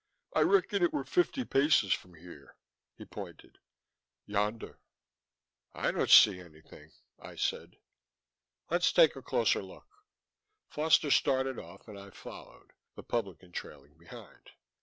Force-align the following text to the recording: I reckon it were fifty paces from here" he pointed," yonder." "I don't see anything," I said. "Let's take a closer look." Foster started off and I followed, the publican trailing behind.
I 0.35 0.39
reckon 0.41 0.81
it 0.81 0.91
were 0.95 1.03
fifty 1.03 1.45
paces 1.45 1.93
from 1.93 2.15
here" 2.15 2.55
he 2.97 3.05
pointed," 3.05 3.59
yonder." 4.25 4.79
"I 5.75 5.91
don't 5.91 6.09
see 6.09 6.39
anything," 6.39 6.91
I 7.19 7.35
said. 7.35 7.77
"Let's 8.71 8.91
take 8.91 9.15
a 9.15 9.21
closer 9.21 9.61
look." 9.61 9.85
Foster 10.65 11.11
started 11.11 11.59
off 11.59 11.87
and 11.87 11.99
I 11.99 12.09
followed, 12.09 12.73
the 12.95 13.03
publican 13.03 13.51
trailing 13.51 13.95
behind. 13.95 14.49